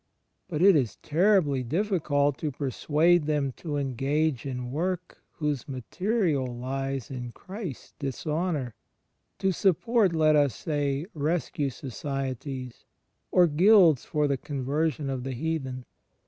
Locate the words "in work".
4.47-5.19